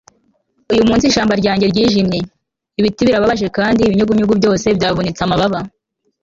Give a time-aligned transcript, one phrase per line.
[0.73, 2.19] uyu munsi ishyamba ryanjye ryijimye.
[2.79, 5.59] ibiti birababaje kandi ibinyugunyugu byose byavunitse amababa